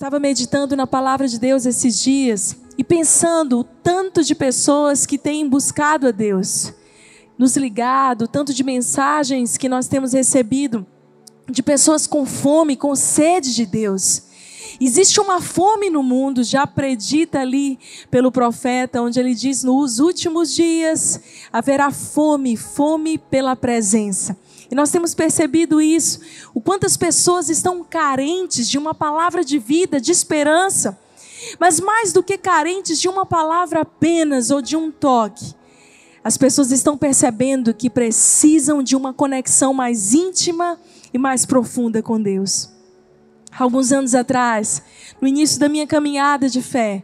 [0.00, 5.18] estava meditando na palavra de Deus esses dias e pensando o tanto de pessoas que
[5.18, 6.72] têm buscado a Deus,
[7.36, 10.86] nos ligado, tanto de mensagens que nós temos recebido
[11.50, 14.22] de pessoas com fome, com sede de Deus.
[14.80, 17.78] Existe uma fome no mundo, já predita ali
[18.10, 21.20] pelo profeta, onde ele diz: nos últimos dias
[21.52, 24.34] haverá fome, fome pela presença.
[24.70, 26.20] E nós temos percebido isso,
[26.54, 30.98] o quantas pessoas estão carentes de uma palavra de vida, de esperança,
[31.58, 35.54] mas mais do que carentes de uma palavra apenas ou de um toque.
[36.22, 40.78] As pessoas estão percebendo que precisam de uma conexão mais íntima
[41.12, 42.70] e mais profunda com Deus.
[43.58, 44.82] Alguns anos atrás,
[45.20, 47.02] no início da minha caminhada de fé,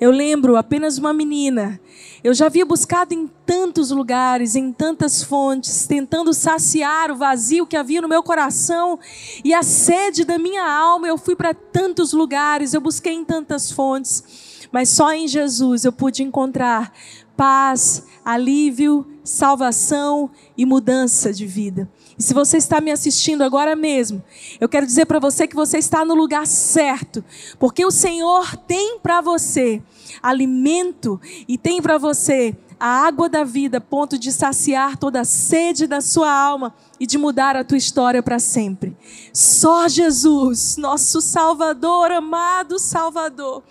[0.00, 1.80] eu lembro apenas uma menina.
[2.24, 7.76] Eu já havia buscado em tantos lugares, em tantas fontes, tentando saciar o vazio que
[7.76, 8.98] havia no meu coração
[9.44, 11.06] e a sede da minha alma.
[11.06, 15.92] Eu fui para tantos lugares, eu busquei em tantas fontes, mas só em Jesus eu
[15.92, 16.94] pude encontrar
[17.36, 21.86] paz, alívio, salvação e mudança de vida.
[22.18, 24.22] E se você está me assistindo agora mesmo,
[24.60, 27.24] eu quero dizer para você que você está no lugar certo,
[27.58, 29.82] porque o Senhor tem para você
[30.22, 35.86] alimento e tem para você a água da vida, ponto de saciar toda a sede
[35.86, 38.96] da sua alma e de mudar a tua história para sempre.
[39.32, 43.62] Só Jesus, nosso Salvador, amado Salvador,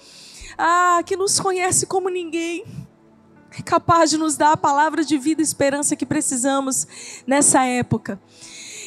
[0.57, 2.63] ah, que nos conhece como ninguém
[3.57, 6.87] é capaz de nos dar a palavra de vida e esperança que precisamos
[7.27, 8.19] nessa época.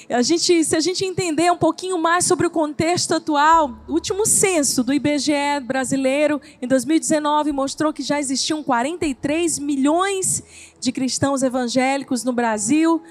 [0.09, 4.25] A gente, se a gente entender um pouquinho mais sobre o contexto atual, o último
[4.25, 10.45] censo do IBGE brasileiro em 2019 mostrou que já existiam 43 milhões
[10.79, 13.03] de cristãos evangélicos no Brasil.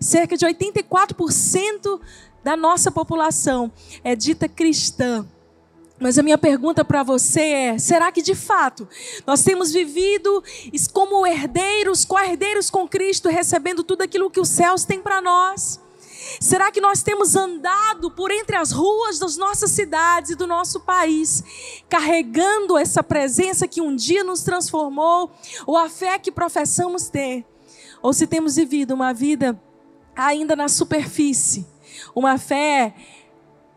[0.00, 2.00] Cerca de 84%
[2.44, 3.72] da nossa população
[4.04, 5.26] é dita cristã.
[6.04, 8.86] Mas a minha pergunta para você é: será que de fato
[9.26, 10.44] nós temos vivido
[10.92, 15.80] como herdeiros, co-herdeiros com Cristo, recebendo tudo aquilo que os céus têm para nós?
[16.38, 20.80] Será que nós temos andado por entre as ruas das nossas cidades e do nosso
[20.80, 21.42] país,
[21.88, 25.32] carregando essa presença que um dia nos transformou,
[25.66, 27.46] ou a fé que professamos ter?
[28.02, 29.58] Ou se temos vivido uma vida
[30.14, 31.66] ainda na superfície,
[32.14, 32.94] uma fé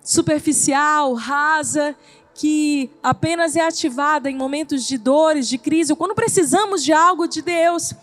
[0.08, 1.94] superficial, rasa,
[2.38, 7.28] que apenas é ativada em momentos de dores, de crise, ou quando precisamos de algo
[7.28, 7.96] de Deus.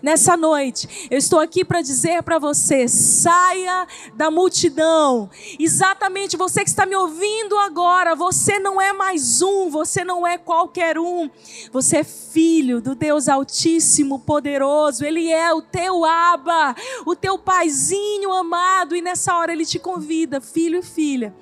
[0.00, 5.28] Nessa noite, eu estou aqui para dizer para você: saia da multidão.
[5.58, 10.38] Exatamente você que está me ouvindo agora, você não é mais um, você não é
[10.38, 11.28] qualquer um.
[11.72, 15.04] Você é filho do Deus Altíssimo, Poderoso.
[15.04, 20.40] Ele é o teu aba, o teu paizinho amado, e nessa hora ele te convida,
[20.40, 21.34] filho e filha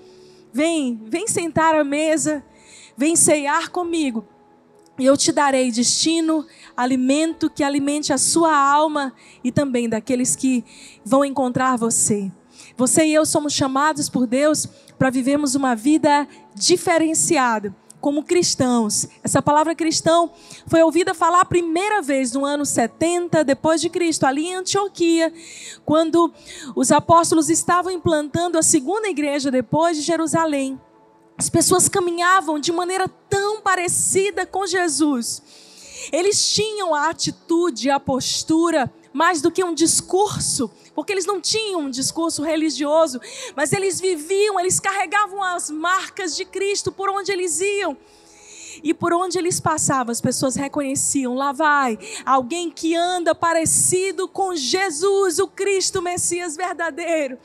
[0.53, 2.45] Vem, vem sentar à mesa,
[2.97, 4.27] vem ceiar comigo.
[4.99, 6.45] E eu te darei destino,
[6.77, 9.15] alimento que alimente a sua alma
[9.45, 10.65] e também daqueles que
[11.05, 12.33] vão encontrar você.
[12.77, 14.67] Você e eu somos chamados por Deus
[14.99, 19.09] para vivermos uma vida diferenciada como cristãos.
[19.23, 20.31] Essa palavra cristão
[20.67, 25.33] foi ouvida falar a primeira vez no ano 70 depois de Cristo, ali em Antioquia,
[25.85, 26.33] quando
[26.77, 30.81] os apóstolos estavam implantando a segunda igreja depois de Jerusalém.
[31.37, 35.43] As pessoas caminhavam de maneira tão parecida com Jesus.
[36.13, 41.83] Eles tinham a atitude, a postura, mais do que um discurso, porque eles não tinham
[41.83, 43.21] um discurso religioso,
[43.55, 47.97] mas eles viviam, eles carregavam as marcas de Cristo por onde eles iam.
[48.83, 54.57] E por onde eles passavam, as pessoas reconheciam: lá vai alguém que anda parecido com
[54.57, 57.39] Jesus, o Cristo Messias verdadeiro.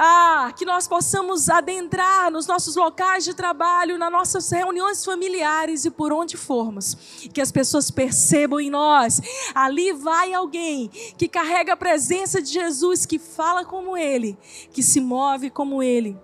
[0.00, 5.90] Ah, que nós possamos adentrar nos nossos locais de trabalho, nas nossas reuniões familiares e
[5.90, 6.96] por onde formos.
[7.34, 9.20] Que as pessoas percebam em nós.
[9.52, 14.38] Ali vai alguém que carrega a presença de Jesus, que fala como Ele,
[14.72, 16.16] que se move como Ele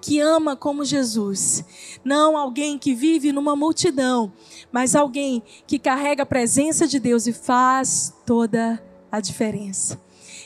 [0.00, 1.64] que ama como Jesus.
[2.04, 4.30] Não alguém que vive numa multidão,
[4.70, 10.03] mas alguém que carrega a presença de Deus e faz toda a diferença.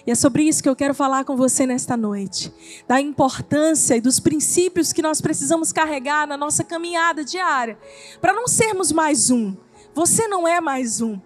[0.08, 2.50] E é sobre isso que eu quero falar com você nesta noite.
[2.88, 7.78] Da importância e dos princípios que nós precisamos carregar na nossa caminhada diária.
[8.18, 9.54] Para não sermos mais um.
[9.92, 11.20] Você não é mais um.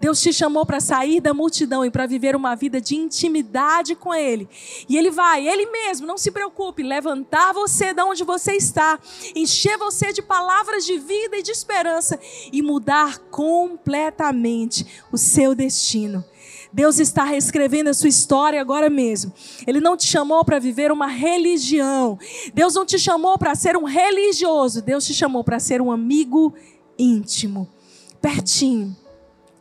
[0.00, 4.14] Deus te chamou para sair da multidão e para viver uma vida de intimidade com
[4.14, 4.48] Ele.
[4.88, 8.96] E Ele vai, Ele mesmo, não se preocupe, levantar você de onde você está,
[9.34, 12.16] encher você de palavras de vida e de esperança
[12.52, 16.24] e mudar completamente o seu destino.
[16.72, 19.32] Deus está reescrevendo a sua história agora mesmo.
[19.66, 22.18] Ele não te chamou para viver uma religião.
[22.54, 24.80] Deus não te chamou para ser um religioso.
[24.80, 26.54] Deus te chamou para ser um amigo
[26.98, 27.68] íntimo,
[28.20, 28.96] pertinho.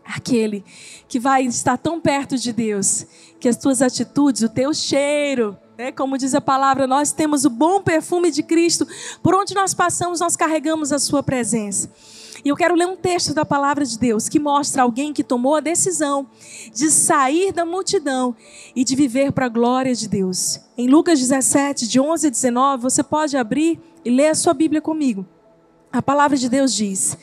[0.06, 0.63] Aquele
[1.07, 3.06] que vai estar tão perto de Deus
[3.39, 7.50] que as tuas atitudes, o teu cheiro, né, como diz a palavra, nós temos o
[7.50, 8.88] bom perfume de Cristo.
[9.23, 11.89] Por onde nós passamos, nós carregamos a sua presença.
[12.44, 15.56] E eu quero ler um texto da palavra de Deus que mostra alguém que tomou
[15.56, 16.27] a decisão
[16.74, 18.36] de sair da multidão
[18.75, 20.59] e de viver para a glória de Deus.
[20.77, 24.81] Em Lucas 17, de 11 a 19, você pode abrir e ler a sua Bíblia
[24.81, 25.25] comigo.
[25.91, 27.18] A palavra de Deus diz: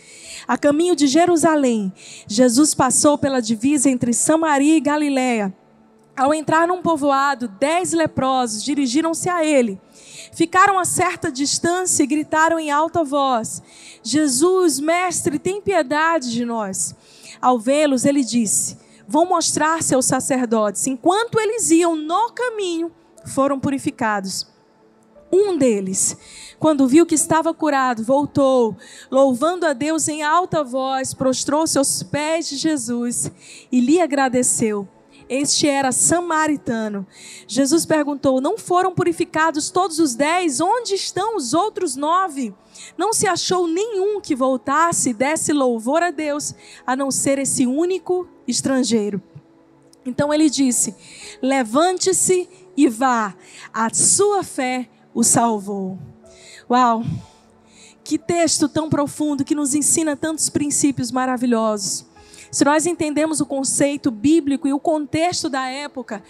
[0.47, 1.93] A caminho de Jerusalém,
[2.27, 5.55] Jesus passou pela divisa entre Samaria e Galiléia.
[6.17, 9.79] Ao entrar num povoado, dez leprosos dirigiram-se a ele.
[10.37, 13.63] Ficaram a certa distância e gritaram em alta voz:
[14.03, 16.95] Jesus, mestre, tem piedade de nós.
[17.41, 18.77] Ao vê-los, ele disse:
[19.09, 20.87] Vão mostrar-se aos sacerdotes.
[20.87, 22.93] Enquanto eles iam no caminho,
[23.25, 24.47] foram purificados.
[25.33, 26.15] Um deles,
[26.59, 28.77] quando viu que estava curado, voltou,
[29.11, 33.33] louvando a Deus em alta voz, prostrou-se aos pés de Jesus
[33.73, 34.87] e lhe agradeceu.
[35.29, 37.07] Este era samaritano.
[37.49, 40.61] Jesus perguntou: Não foram purificados todos os dez?
[40.61, 42.55] Onde estão os outros nove?
[42.97, 46.55] Não se achou nenhum que voltasse e desse louvor a Deus,
[46.87, 49.21] a não ser esse único estrangeiro.
[50.05, 50.95] Então ele disse:
[51.43, 53.35] Levante-se e vá,
[53.73, 55.99] a sua fé o salvou.
[56.71, 57.03] Uau!
[58.05, 62.06] Que texto tão profundo que nos ensina tantos princípios maravilhosos.
[62.57, 66.23] Se nós entendemos o conceito bíblico e o contexto da época,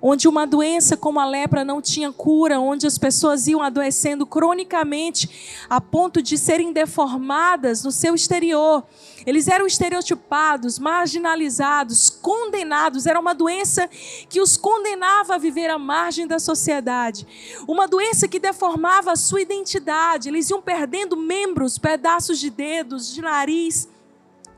[0.00, 5.66] onde uma doença como a lepra não tinha cura, onde as pessoas iam adoecendo cronicamente
[5.68, 8.82] a ponto de serem deformadas no seu exterior,
[9.26, 13.04] eles eram estereotipados, marginalizados, condenados.
[13.04, 13.86] Era uma doença
[14.30, 17.26] que os condenava a viver à margem da sociedade.
[17.68, 20.30] Uma doença que deformava a sua identidade.
[20.30, 23.92] Eles iam perdendo membros, pedaços de dedos, de nariz.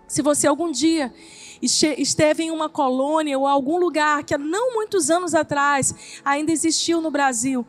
[0.06, 1.12] Se você algum dia
[1.60, 7.00] esteve em uma colônia ou algum lugar que há não muitos anos atrás ainda existiu
[7.00, 7.66] no Brasil,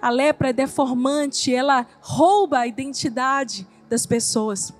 [0.00, 4.72] a lepra é deformante, ela rouba a identidade das pessoas.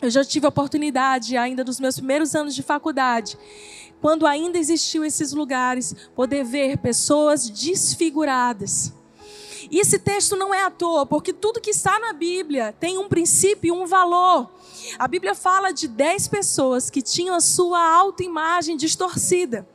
[0.00, 3.36] Eu já tive a oportunidade, ainda nos meus primeiros anos de faculdade,
[4.00, 8.92] quando ainda existiam esses lugares, poder ver pessoas desfiguradas.
[9.70, 13.08] E esse texto não é à toa, porque tudo que está na Bíblia tem um
[13.08, 14.50] princípio e um valor.
[14.98, 19.68] A Bíblia fala de dez pessoas que tinham a sua autoimagem distorcida.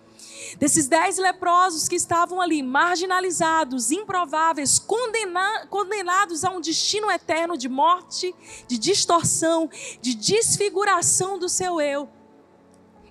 [0.58, 7.70] Desses dez leprosos que estavam ali, marginalizados, improváveis, condena condenados a um destino eterno de
[7.70, 8.34] morte,
[8.68, 9.70] de distorção,
[10.02, 12.10] de desfiguração do seu eu.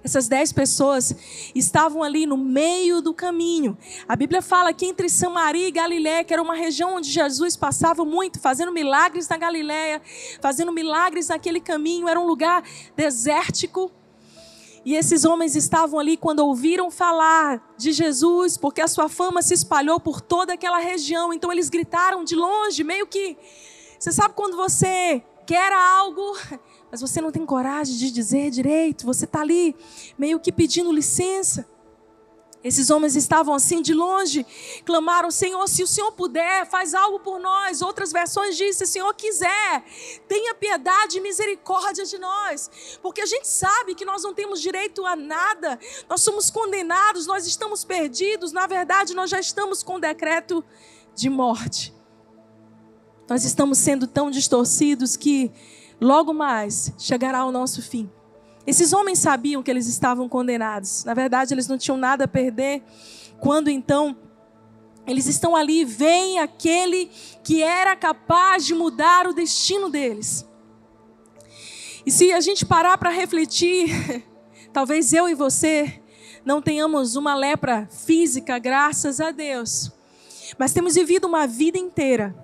[0.05, 1.15] Essas dez pessoas
[1.55, 3.79] estavam ali no meio do caminho.
[4.09, 8.05] A Bíblia fala que entre Samaria e Galiléia, que era uma região onde Jesus passava
[8.05, 10.03] muito, fazendo milagres na Galiléia,
[10.41, 12.65] fazendo milagres naquele caminho, era um lugar
[12.97, 13.93] desértico.
[14.85, 19.55] E esses homens estavam ali quando ouviram falar de Jesus, porque a sua fama se
[19.55, 21.33] espalhou por toda aquela região.
[21.33, 23.37] Então eles gritaram de longe, meio que.
[24.01, 26.37] Você sabe quando você quer algo
[26.93, 29.75] mas você não tem coragem de dizer direito, você está ali
[30.19, 31.67] meio que pedindo licença.
[32.63, 34.47] Esses homens estavam assim de longe,
[34.85, 37.83] clamaram: Senhor, se o Senhor puder, faz algo por nós.
[37.83, 39.85] Outras versões dizem: se o Senhor quiser,
[40.29, 42.71] tenha piedade e misericórdia de nós,
[43.03, 47.47] porque a gente sabe que nós não temos direito a nada, nós somos condenados, nós
[47.47, 50.63] estamos perdidos, na verdade, nós já estamos com decreto
[51.17, 52.02] de morte.
[53.33, 55.51] Nós estamos sendo tão distorcidos que
[55.99, 58.11] logo mais chegará o nosso fim.
[58.67, 61.03] Esses homens sabiam que eles estavam condenados.
[61.05, 62.83] Na verdade, eles não tinham nada a perder.
[63.41, 64.15] Quando então
[65.07, 67.11] eles estão ali, vem aquele
[67.43, 70.47] que era capaz de mudar o destino deles.
[72.05, 74.27] E se a gente parar para refletir,
[74.75, 76.03] talvez eu e você
[76.45, 79.91] não tenhamos uma lepra física, graças a Deus,
[80.59, 82.37] mas temos vivido uma vida inteira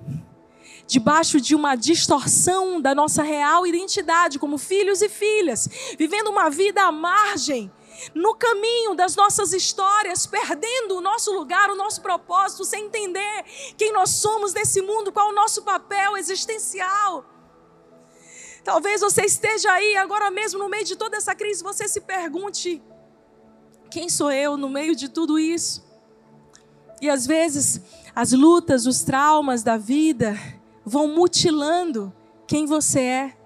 [0.89, 5.69] debaixo de uma distorção da nossa real identidade como filhos e filhas,
[5.99, 7.71] vivendo uma vida à margem,
[8.15, 13.45] no caminho das nossas histórias, perdendo o nosso lugar, o nosso propósito, sem entender
[13.77, 17.25] quem nós somos nesse mundo, qual o nosso papel existencial.
[18.65, 22.81] Talvez você esteja aí agora mesmo no meio de toda essa crise, você se pergunte:
[23.91, 25.87] quem sou eu no meio de tudo isso?
[27.01, 27.81] E às vezes
[28.15, 30.37] as lutas, os traumas da vida
[30.89, 32.13] vão mutilando
[32.47, 33.37] quem você é.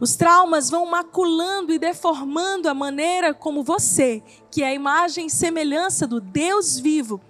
[0.00, 5.30] Os traumas vão maculando e deformando a maneira como você, que é a imagem e
[5.30, 7.20] semelhança do Deus vivo,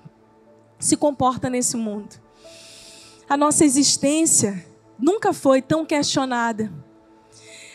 [0.79, 2.21] se comporta nesse mundo.
[3.29, 4.65] A nossa existência
[4.99, 6.73] nunca foi tão questionada.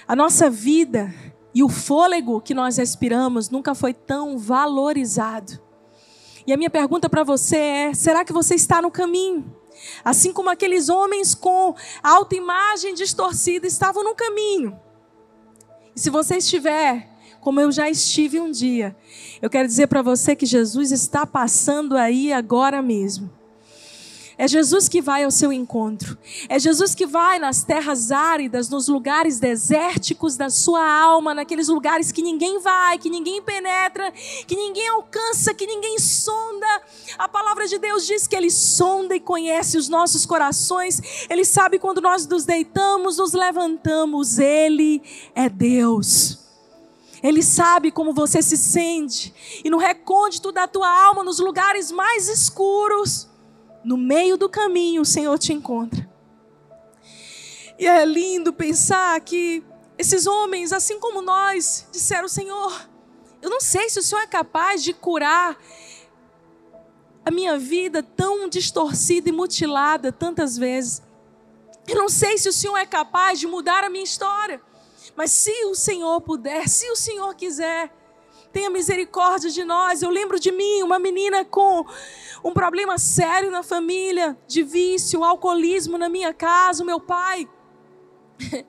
[0.08, 1.14] A nossa vida
[1.54, 5.60] e o fôlego que nós respiramos nunca foi tão valorizado.
[6.46, 9.57] E a minha pergunta para você é: será que você está no caminho?
[10.04, 14.80] Assim como aqueles homens com autoimagem distorcida estavam no caminho.
[15.96, 18.96] E se você estiver, como eu já estive um dia,
[19.42, 23.37] eu quero dizer para você que Jesus está passando aí agora mesmo.
[24.38, 26.16] É Jesus que vai ao seu encontro.
[26.48, 32.12] É Jesus que vai nas terras áridas, nos lugares desérticos da sua alma, naqueles lugares
[32.12, 34.12] que ninguém vai, que ninguém penetra,
[34.46, 36.68] que ninguém alcança, que ninguém sonda.
[37.18, 41.28] A palavra de Deus diz que Ele sonda e conhece os nossos corações.
[41.32, 44.38] Ele sabe quando nós nos deitamos, nos levantamos.
[44.38, 45.02] Ele
[45.34, 46.38] é Deus.
[47.24, 49.34] Ele sabe como você se sente.
[49.64, 53.27] E no recôndito da tua alma, nos lugares mais escuros,
[53.88, 56.06] no meio do caminho o Senhor te encontra.
[57.80, 59.64] E é lindo pensar que
[59.98, 62.90] esses homens, assim como nós, disseram: Senhor,
[63.42, 65.58] eu não sei se o Senhor é capaz de curar
[67.24, 71.02] a minha vida tão distorcida e mutilada tantas vezes.
[71.88, 74.62] Eu não sei se o Senhor é capaz de mudar a minha história.
[75.16, 77.90] Mas se o Senhor puder, se o Senhor quiser,
[78.58, 80.02] tenha misericórdia de nós.
[80.02, 81.86] Eu lembro de mim, uma menina com
[82.44, 87.48] um problema sério na família, de vício, alcoolismo na minha casa, o meu pai.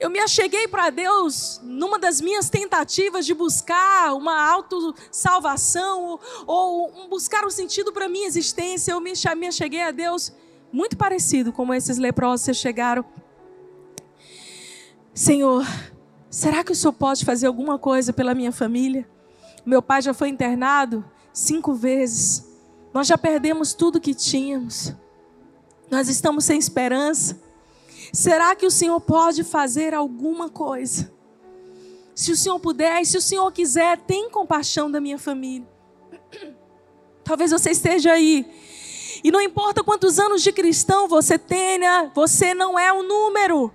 [0.00, 7.08] Eu me acheguei para Deus numa das minhas tentativas de buscar uma autossalvação ou, ou
[7.08, 8.92] buscar um sentido para a minha existência.
[8.92, 10.32] Eu me, me acheguei a Deus
[10.72, 13.04] muito parecido como esses leprosos chegaram.
[15.12, 15.66] Senhor,
[16.30, 19.06] será que o Senhor pode fazer alguma coisa pela minha família?
[19.68, 22.42] Meu pai já foi internado cinco vezes.
[22.90, 24.94] Nós já perdemos tudo que tínhamos.
[25.90, 27.38] Nós estamos sem esperança.
[28.10, 31.12] Será que o Senhor pode fazer alguma coisa?
[32.14, 35.68] Se o Senhor puder, e se o Senhor quiser, tem compaixão da minha família.
[37.22, 38.50] Talvez você esteja aí.
[39.22, 43.70] E não importa quantos anos de cristão você tenha, você não é o um número.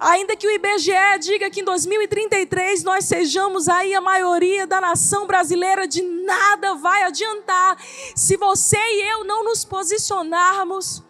[0.00, 5.26] Ainda que o IBGE diga que em 2033 nós sejamos aí a maioria da nação
[5.26, 7.76] brasileira, de nada vai adiantar
[8.14, 11.02] se você e eu não nos posicionarmos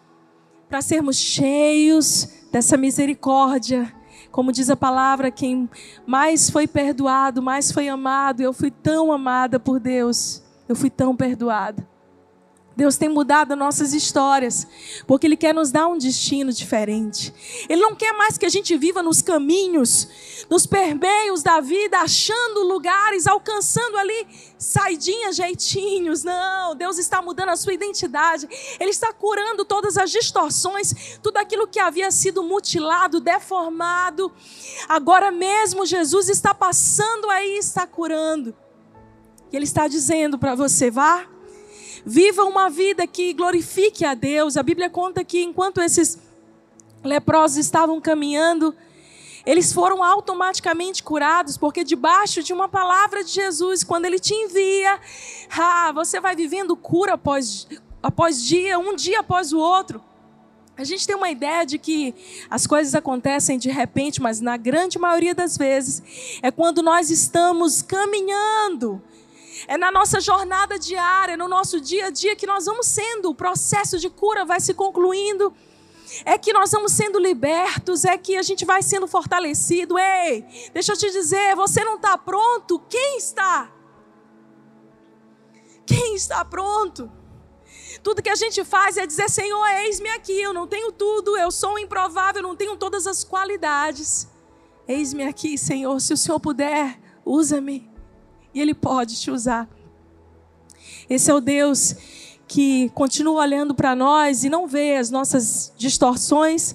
[0.69, 3.95] para sermos cheios dessa misericórdia.
[4.33, 5.71] Como diz a palavra, quem
[6.05, 8.41] mais foi perdoado, mais foi amado.
[8.41, 11.90] Eu fui tão amada por Deus, eu fui tão perdoada.
[12.77, 14.67] Deus tem mudado nossas histórias,
[15.07, 17.35] porque Ele quer nos dar um destino diferente.
[17.69, 20.09] Ele não quer mais que a gente viva nos caminhos,
[20.49, 26.23] nos permeios da vida, achando lugares, alcançando ali saidinhas, jeitinhos.
[26.23, 28.49] Não, Deus está mudando a sua identidade.
[28.79, 34.33] Ele está curando todas as distorções, tudo aquilo que havia sido mutilado, deformado.
[34.89, 38.55] Agora mesmo Jesus está passando aí, está curando.
[39.53, 41.27] E Ele está dizendo para você: vá
[42.05, 44.57] Viva uma vida que glorifique a Deus.
[44.57, 46.19] A Bíblia conta que enquanto esses
[47.05, 48.75] leprosos estavam caminhando,
[49.45, 55.01] eles foram automaticamente curados, porque debaixo de uma palavra de Jesus, quando ele te envia,
[55.51, 57.67] ah, você vai vivendo cura após,
[58.03, 60.03] após dia, um dia após o outro.
[60.77, 62.15] A gente tem uma ideia de que
[62.49, 67.83] as coisas acontecem de repente, mas na grande maioria das vezes é quando nós estamos
[67.83, 69.03] caminhando
[69.71, 73.35] é na nossa jornada diária, no nosso dia a dia que nós vamos sendo, o
[73.37, 75.55] processo de cura vai se concluindo.
[76.25, 79.97] É que nós vamos sendo libertos, é que a gente vai sendo fortalecido.
[79.97, 82.81] Ei, deixa eu te dizer, você não está pronto?
[82.89, 83.71] Quem está?
[85.87, 87.09] Quem está pronto?
[88.03, 91.53] Tudo que a gente faz é dizer: Senhor, eis-me aqui, eu não tenho tudo, eu
[91.53, 94.27] sou improvável, não tenho todas as qualidades.
[94.89, 97.90] Eis-me aqui, Senhor, se o Senhor puder, usa-me
[98.55, 99.69] e Ele pode te usar.
[101.09, 101.95] Esse é o Deus
[102.47, 106.75] que continua olhando para nós e não vê as nossas distorções,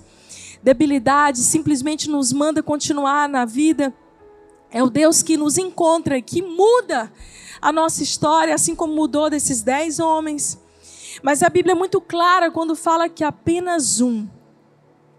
[0.64, 3.94] debilidades, simplesmente nos manda continuar na vida.
[4.72, 7.12] É o Deus que nos encontra que muda
[7.62, 10.60] a nossa história, assim como mudou desses dez homens.
[11.22, 14.28] Mas a Bíblia é muito clara quando fala que apenas um,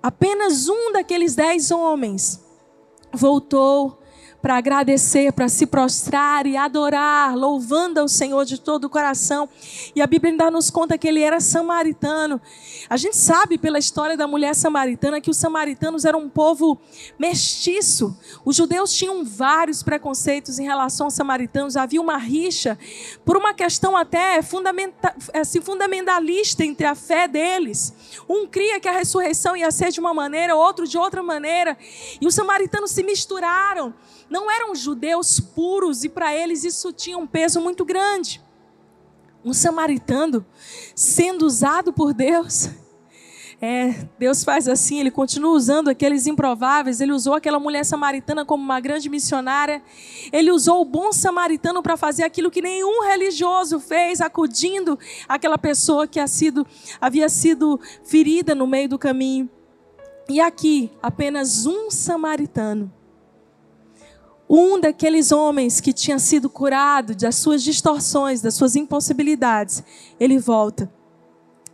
[0.03, 2.41] apenas um daqueles dez homens
[3.13, 3.99] voltou
[4.41, 9.49] para agradecer, para se prostrar e adorar, louvando ao Senhor de todo o coração.
[9.95, 12.41] E a Bíblia ainda nos conta que ele era samaritano.
[12.89, 16.79] A gente sabe pela história da mulher samaritana que os samaritanos eram um povo
[17.19, 18.17] mestiço.
[18.45, 21.77] Os judeus tinham vários preconceitos em relação aos samaritanos.
[21.77, 22.79] Havia uma rixa
[23.25, 27.93] por uma questão até fundamenta, assim, fundamentalista entre a fé deles.
[28.29, 31.77] Um cria que a ressurreição ia ser de uma maneira, outro de outra maneira.
[32.21, 33.95] E os samaritanos se misturaram
[34.29, 38.43] não eram judeus puros e para eles isso tinha um peso muito grande.
[39.45, 40.45] Um samaritano
[40.95, 42.69] sendo usado por Deus.
[43.61, 47.01] É, Deus faz assim, ele continua usando aqueles improváveis.
[47.01, 49.83] Ele usou aquela mulher samaritana como uma grande missionária.
[50.33, 56.07] Ele usou o bom samaritano para fazer aquilo que nenhum religioso fez, acudindo aquela pessoa
[56.07, 56.67] que sido,
[57.01, 59.49] havia sido ferida no meio do caminho.
[60.29, 62.93] E aqui, apenas um samaritano
[64.49, 69.83] um daqueles homens que tinha sido curado das suas distorções, das suas impossibilidades,
[70.19, 70.91] ele volta.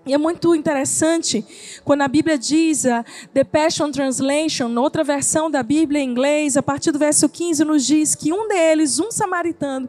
[0.04, 1.46] E é muito interessante
[1.84, 6.62] quando a Bíblia diz, a The Passion Translation, outra versão da Bíblia em inglês, a
[6.62, 9.88] partir do verso 15, nos diz que um deles, um samaritano,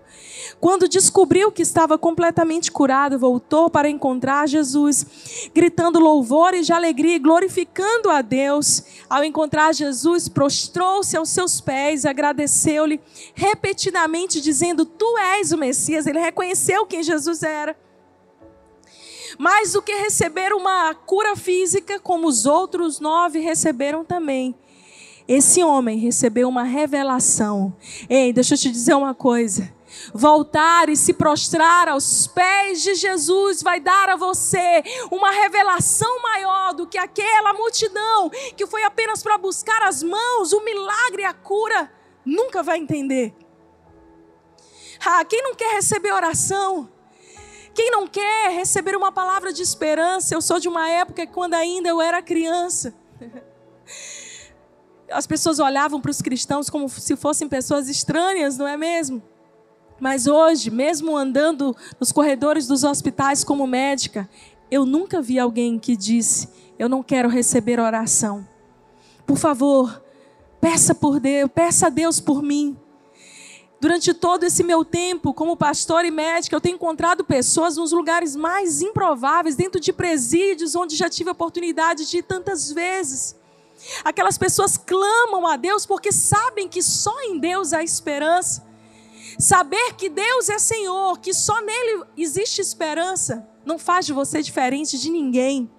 [0.62, 7.20] quando descobriu que estava completamente curado, voltou para encontrar Jesus, gritando louvores de alegria e
[7.20, 8.84] glorificando a Deus.
[9.10, 13.00] Ao encontrar Jesus, prostrou-se aos seus pés, agradeceu-lhe
[13.34, 16.06] repetidamente, dizendo: Tu és o Messias.
[16.06, 17.76] Ele reconheceu quem Jesus era.
[19.38, 24.56] Mais do que receber uma cura física, como os outros nove receberam também.
[25.28, 27.76] Esse homem recebeu uma revelação.
[28.10, 29.74] Ei, deixa eu te dizer uma coisa.
[30.14, 36.74] Voltar e se prostrar aos pés de Jesus vai dar a você uma revelação maior
[36.74, 41.34] do que aquela multidão que foi apenas para buscar as mãos, o milagre e a
[41.34, 41.92] cura.
[42.26, 43.34] Nunca vai entender.
[45.06, 46.90] Ah, quem não quer receber oração?
[47.74, 50.34] Quem não quer receber uma palavra de esperança?
[50.36, 52.94] Eu sou de uma época quando ainda eu era criança.
[55.12, 59.22] As pessoas olhavam para os cristãos como se fossem pessoas estranhas, não é mesmo?
[60.00, 64.30] Mas hoje, mesmo andando nos corredores dos hospitais como médica,
[64.70, 68.48] eu nunca vi alguém que disse: Eu não quero receber oração.
[69.26, 70.04] Por favor,
[70.60, 72.78] peça por Deus, peça a Deus por mim.
[73.84, 78.34] Durante todo esse meu tempo como pastor e médica, eu tenho encontrado pessoas nos lugares
[78.34, 83.36] mais improváveis, dentro de presídios, onde já tive a oportunidade de ir tantas vezes.
[84.02, 88.66] Aquelas pessoas clamam a Deus porque sabem que só em Deus há esperança.
[89.38, 94.98] Saber que Deus é Senhor, que só nele existe esperança, não faz de você diferente
[94.98, 95.70] de ninguém.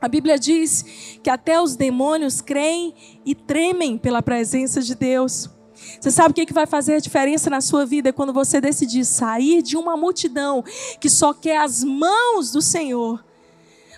[0.00, 0.84] A Bíblia diz
[1.20, 2.94] que até os demônios creem
[3.26, 5.50] e tremem pela presença de Deus.
[6.00, 9.62] Você sabe o que vai fazer a diferença na sua vida quando você decidir sair
[9.62, 10.62] de uma multidão
[11.00, 13.24] que só quer as mãos do Senhor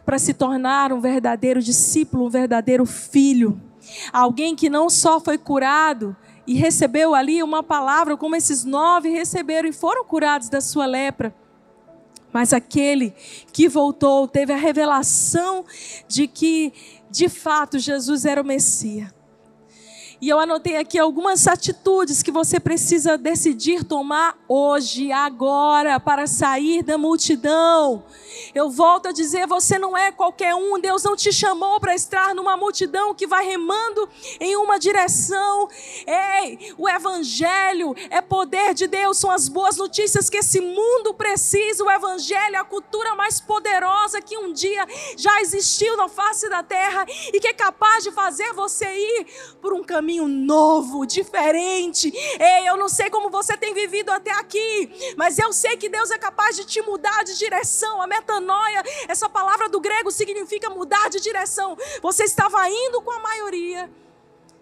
[0.05, 3.61] para se tornar um verdadeiro discípulo, um verdadeiro filho.
[4.13, 9.69] Alguém que não só foi curado e recebeu ali uma palavra, como esses nove receberam
[9.69, 11.35] e foram curados da sua lepra.
[12.33, 13.15] Mas aquele
[13.53, 15.65] que voltou teve a revelação
[16.07, 16.73] de que,
[17.11, 19.09] de fato, Jesus era o Messias.
[20.19, 26.83] E eu anotei aqui algumas atitudes que você precisa decidir tomar hoje, agora, para sair
[26.83, 28.03] da multidão.
[28.55, 32.35] Eu volto a dizer: você não é qualquer um, Deus não te chamou para estar
[32.35, 34.09] numa multidão que vai remando
[34.41, 35.69] em uma direção.
[36.07, 41.85] Ei, o Evangelho é poder de Deus, são as boas notícias que esse mundo precisa.
[41.85, 46.63] O Evangelho é a cultura mais poderosa que um dia já existiu na face da
[46.63, 49.27] terra e que é capaz de fazer você ir
[49.61, 52.13] por um caminho novo, diferente.
[52.39, 56.11] Ei, eu não sei como você tem vivido até aqui, mas eu sei que Deus
[56.11, 58.01] é capaz de te mudar de direção.
[58.01, 61.77] A metanoia, essa palavra do grego significa mudar de direção.
[62.03, 63.91] Você estava indo com a maioria,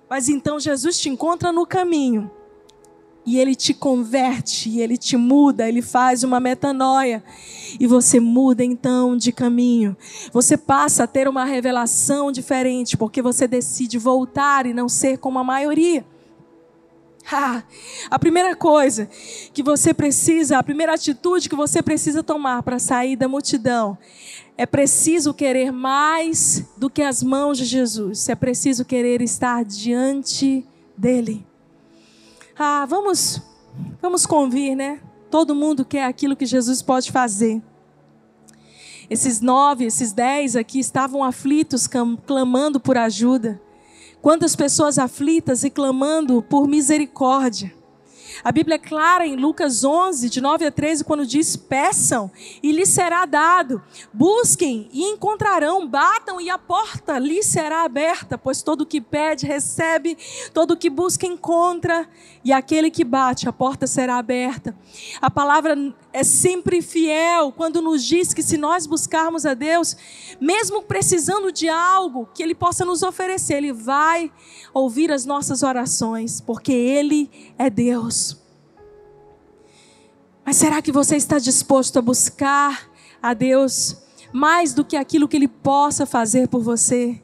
[0.09, 2.31] mas então Jesus te encontra no caminho.
[3.27, 7.25] E ele te converte, ele te muda, ele faz uma metanoia.
[7.81, 9.97] E você muda então de caminho.
[10.33, 15.39] Você passa a ter uma revelação diferente, porque você decide voltar e não ser como
[15.39, 16.05] a maioria.
[17.33, 17.63] Ah,
[18.11, 19.09] a primeira coisa
[19.55, 23.97] que você precisa, a primeira atitude que você precisa tomar para sair da multidão
[24.57, 28.29] é preciso querer mais do que as mãos de Jesus.
[28.29, 30.65] É preciso querer estar diante
[30.97, 31.45] dele.
[32.59, 33.41] Ah, vamos,
[34.01, 35.01] vamos convir, né?
[35.31, 37.63] Todo mundo quer aquilo que Jesus pode fazer.
[39.11, 41.89] Esses nove, esses dez aqui estavam aflitos,
[42.27, 43.61] clamando por ajuda
[44.25, 47.75] Quantas pessoas aflitas e clamando por misericórdia.
[48.43, 52.31] A Bíblia é clara em Lucas 11, de 9 a 13, quando diz: Peçam
[52.63, 58.63] e lhes será dado, busquem e encontrarão, batam e a porta lhes será aberta, pois
[58.63, 60.17] todo que pede recebe,
[60.53, 62.09] todo que busca encontra,
[62.45, 64.77] e aquele que bate, a porta será aberta.
[65.21, 65.77] A palavra
[66.13, 69.97] é sempre fiel quando nos diz que se nós buscarmos a Deus,
[70.41, 74.33] mesmo precisando de algo que Ele possa nos oferecer, Ele vai
[74.73, 78.24] ouvir as nossas orações, porque Ele é Deus.
[80.45, 82.91] Mas será que você está disposto a buscar
[83.23, 83.97] a Deus
[84.33, 87.21] mais do que aquilo que Ele possa fazer por você?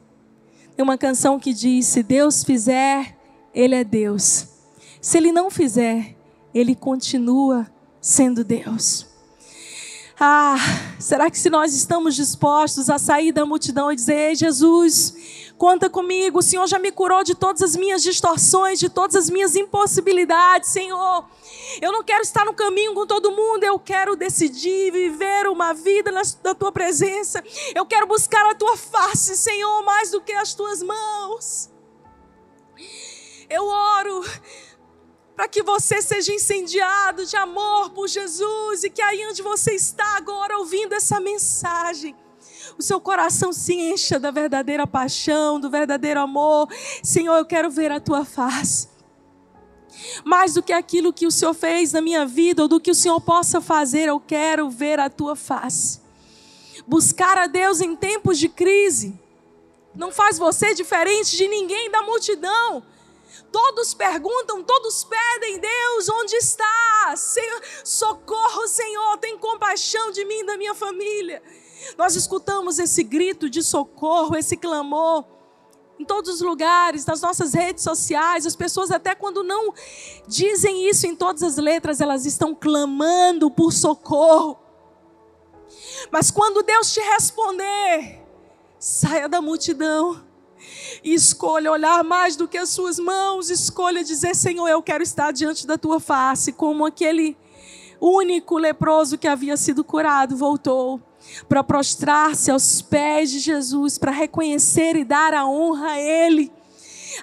[0.75, 3.17] Tem uma canção que diz: Se Deus fizer,
[3.53, 4.47] Ele é Deus.
[4.99, 6.15] Se Ele não fizer,
[6.53, 7.67] Ele continua
[7.99, 9.05] sendo Deus.
[10.19, 10.55] Ah,
[10.99, 15.15] será que se nós estamos dispostos a sair da multidão e dizer: Ei, Jesus,
[15.57, 19.29] conta comigo, o Senhor já me curou de todas as minhas distorções, de todas as
[19.29, 21.25] minhas impossibilidades, Senhor.
[21.79, 26.11] Eu não quero estar no caminho com todo mundo, eu quero decidir viver uma vida
[26.11, 26.23] na,
[26.55, 27.43] tua presença.
[27.75, 31.69] Eu quero buscar a tua face, Senhor, mais do que as tuas mãos.
[33.49, 34.23] Eu oro
[35.35, 40.17] para que você seja incendiado de amor por Jesus e que aí onde você está
[40.17, 42.15] agora ouvindo essa mensagem,
[42.77, 46.67] o seu coração se encha da verdadeira paixão, do verdadeiro amor.
[47.03, 48.90] Senhor, eu quero ver a tua face.
[50.23, 52.95] Mais do que aquilo que o Senhor fez na minha vida ou do que o
[52.95, 56.01] Senhor possa fazer, eu quero ver a tua face.
[56.87, 59.19] Buscar a Deus em tempos de crise
[59.93, 62.83] não faz você diferente de ninguém da multidão.
[63.51, 67.13] Todos perguntam, todos pedem, Deus, onde está?
[67.17, 71.43] Senhor, socorro, Senhor, tem compaixão de mim e da minha família.
[71.97, 75.25] Nós escutamos esse grito de socorro, esse clamor
[76.01, 79.71] em todos os lugares, nas nossas redes sociais, as pessoas até quando não
[80.27, 84.57] dizem isso em todas as letras, elas estão clamando por socorro.
[86.11, 88.19] Mas quando Deus te responder,
[88.79, 90.23] saia da multidão
[91.03, 95.31] e escolha olhar mais do que as suas mãos, escolha dizer: Senhor, eu quero estar
[95.31, 97.37] diante da tua face, como aquele
[97.99, 100.99] único leproso que havia sido curado voltou
[101.47, 106.51] para prostrar-se aos pés de Jesus, para reconhecer e dar a honra a Ele.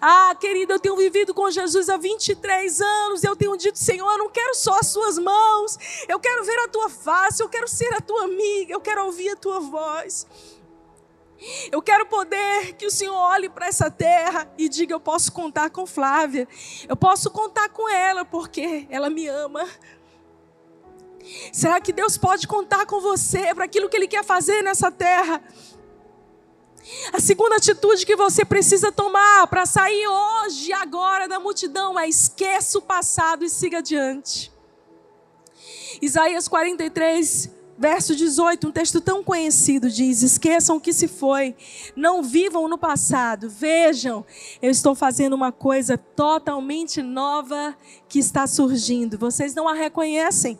[0.00, 3.24] Ah, querida, eu tenho vivido com Jesus há 23 anos.
[3.24, 5.78] Eu tenho dito, Senhor, eu não quero só as suas mãos.
[6.08, 9.30] Eu quero ver a tua face, eu quero ser a tua amiga, eu quero ouvir
[9.30, 10.26] a tua voz.
[11.70, 15.70] Eu quero poder que o Senhor olhe para essa terra e diga: Eu posso contar
[15.70, 16.48] com Flávia,
[16.88, 19.64] eu posso contar com ela, porque ela me ama.
[21.52, 25.42] Será que Deus pode contar com você para aquilo que Ele quer fazer nessa terra?
[27.12, 32.78] A segunda atitude que você precisa tomar para sair hoje, agora da multidão, é esqueça
[32.78, 34.50] o passado e siga adiante.
[36.00, 41.54] Isaías 43, Verso 18, um texto tão conhecido diz: Esqueçam o que se foi,
[41.94, 44.26] não vivam no passado, vejam,
[44.60, 47.76] eu estou fazendo uma coisa totalmente nova
[48.08, 49.16] que está surgindo.
[49.16, 50.58] Vocês não a reconhecem?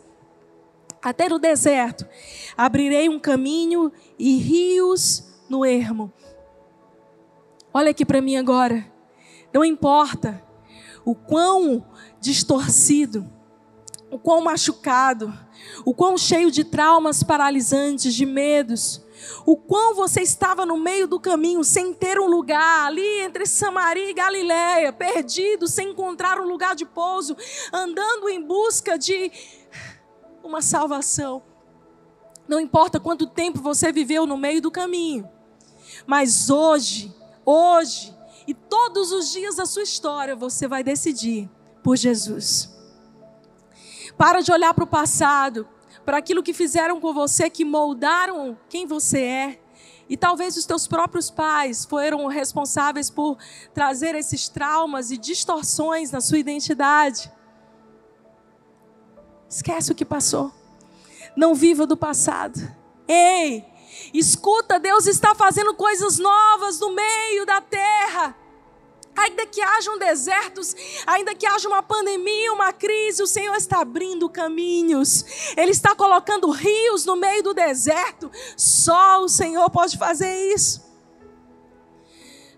[1.01, 2.05] Até no deserto,
[2.57, 6.11] abrirei um caminho e rios no ermo.
[7.73, 8.85] Olha aqui para mim agora,
[9.53, 10.43] não importa
[11.05, 11.85] o quão
[12.19, 13.29] distorcido,
[14.11, 15.33] o quão machucado,
[15.85, 19.01] o quão cheio de traumas paralisantes, de medos,
[19.45, 24.09] o quão você estava no meio do caminho sem ter um lugar, ali entre Samaria
[24.09, 27.35] e Galiléia, perdido, sem encontrar um lugar de pouso,
[27.71, 29.31] andando em busca de
[30.43, 31.41] uma salvação.
[32.47, 35.29] Não importa quanto tempo você viveu no meio do caminho,
[36.07, 37.13] mas hoje,
[37.45, 38.15] hoje
[38.47, 41.49] e todos os dias da sua história, você vai decidir
[41.83, 42.75] por Jesus.
[44.17, 45.67] Para de olhar para o passado,
[46.03, 49.61] para aquilo que fizeram com você, que moldaram quem você é.
[50.09, 53.37] E talvez os teus próprios pais foram responsáveis por
[53.73, 57.31] trazer esses traumas e distorções na sua identidade.
[59.49, 60.51] Esquece o que passou.
[61.35, 62.59] Não viva do passado.
[63.07, 63.65] Ei,
[64.13, 68.35] escuta, Deus está fazendo coisas novas no meio da terra
[69.19, 74.29] ainda que hajam desertos, ainda que haja uma pandemia, uma crise, o Senhor está abrindo
[74.29, 75.25] caminhos,
[75.57, 78.31] Ele está colocando rios no meio do deserto.
[78.55, 80.87] Só o Senhor pode fazer isso.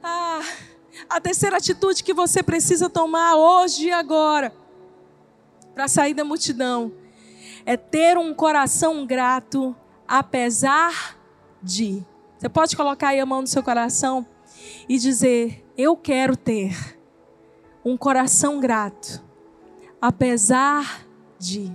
[0.04, 0.42] Ah,
[1.10, 4.54] a terceira atitude que você precisa tomar hoje e agora,
[5.74, 6.92] para sair da multidão,
[7.66, 9.76] é ter um coração grato,
[10.08, 11.18] apesar
[11.62, 12.06] de.
[12.38, 14.26] Você pode colocar aí a mão no seu coração
[14.90, 16.98] e dizer: Eu quero ter
[17.84, 19.24] um coração grato,
[20.02, 21.06] apesar
[21.40, 21.72] de.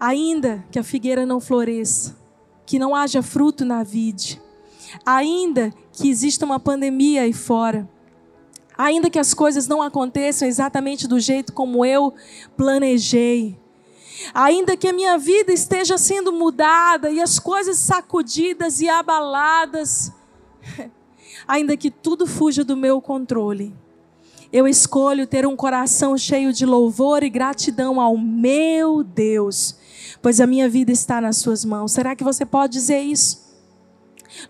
[0.00, 2.18] Ainda que a figueira não floresça,
[2.66, 4.42] que não haja fruto na vide,
[5.06, 7.88] ainda que exista uma pandemia aí fora,
[8.76, 12.14] ainda que as coisas não aconteçam exatamente do jeito como eu
[12.56, 13.58] planejei,
[14.32, 20.12] ainda que a minha vida esteja sendo mudada e as coisas sacudidas e abaladas,
[21.46, 23.74] ainda que tudo fuja do meu controle,
[24.52, 29.74] eu escolho ter um coração cheio de louvor e gratidão ao meu Deus,
[30.20, 31.92] pois a minha vida está nas Suas mãos.
[31.92, 33.40] Será que você pode dizer isso?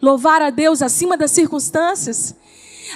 [0.00, 2.34] Louvar a Deus acima das circunstâncias?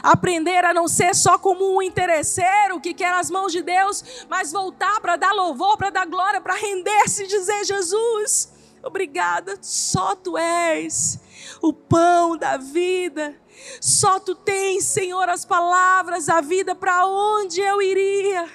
[0.03, 4.53] Aprender a não ser só como um interesseiro que quer as mãos de Deus, mas
[4.53, 10.37] voltar para dar louvor, para dar glória, para render-se e dizer: Jesus, obrigada, só tu
[10.37, 11.18] és
[11.61, 13.35] o pão da vida.
[13.81, 18.49] Só tu tens, Senhor, as palavras da vida para onde eu iria.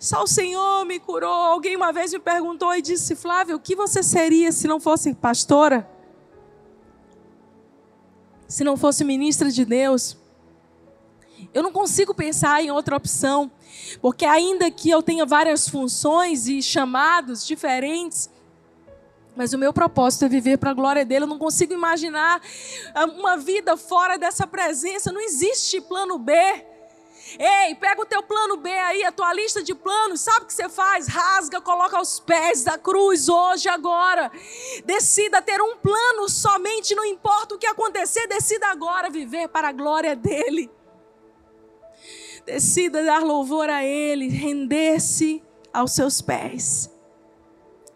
[0.00, 1.30] Só o Senhor me curou.
[1.30, 5.14] Alguém uma vez me perguntou e disse: Flávia, o que você seria se não fosse
[5.14, 5.88] pastora?
[8.52, 10.14] Se não fosse ministra de Deus?
[11.54, 13.50] Eu não consigo pensar em outra opção,
[14.02, 18.28] porque ainda que eu tenha várias funções e chamados diferentes,
[19.34, 21.24] mas o meu propósito é viver para a glória dele.
[21.24, 22.42] Eu não consigo imaginar
[22.94, 25.10] ah, uma vida fora dessa presença.
[25.10, 26.34] Não existe plano B.
[27.38, 30.20] Ei, pega o teu plano B aí, a tua lista de planos.
[30.20, 31.06] Sabe o que você faz?
[31.06, 34.30] Rasga, coloca aos pés da cruz hoje, agora.
[34.84, 39.72] Decida ter um plano somente, não importa o que acontecer, decida agora viver para a
[39.72, 40.70] glória dele.
[42.44, 45.42] Decida dar louvor a ele, render-se
[45.72, 46.90] aos seus pés.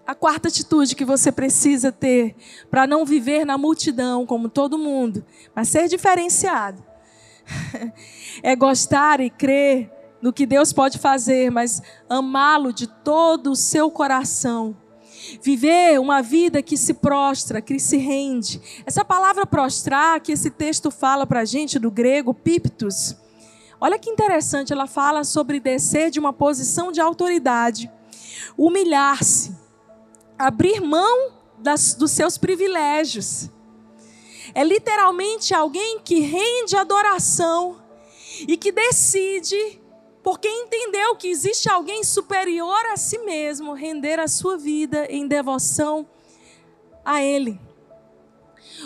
[0.07, 2.37] A quarta atitude que você precisa ter
[2.71, 6.83] para não viver na multidão como todo mundo, mas ser diferenciado,
[8.43, 13.91] é gostar e crer no que Deus pode fazer, mas amá-lo de todo o seu
[13.91, 14.77] coração.
[15.43, 18.61] Viver uma vida que se prostra, que se rende.
[18.85, 23.17] Essa palavra prostrar, que esse texto fala para a gente, do grego, piptos.
[23.81, 27.91] Olha que interessante, ela fala sobre descer de uma posição de autoridade,
[28.57, 29.67] humilhar-se
[30.39, 33.51] abrir mão das, dos seus privilégios.
[34.57, 37.77] É literalmente alguém que rende adoração
[38.49, 39.79] e que decide,
[40.23, 46.09] porque entendeu que existe alguém superior a si mesmo, render a sua vida em devoção
[47.05, 47.61] a Ele.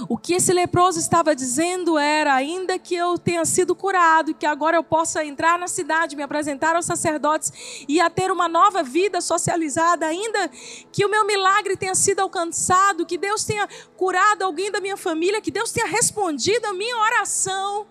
[0.09, 4.76] O que esse leproso estava dizendo era: ainda que eu tenha sido curado, que agora
[4.76, 9.20] eu possa entrar na cidade, me apresentar aos sacerdotes e a ter uma nova vida
[9.20, 10.48] socializada, ainda
[10.92, 15.40] que o meu milagre tenha sido alcançado, que Deus tenha curado alguém da minha família,
[15.40, 17.87] que Deus tenha respondido a minha oração.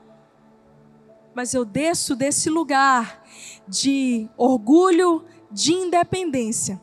[1.34, 3.24] Mas eu desço desse lugar
[3.68, 6.82] de orgulho, de independência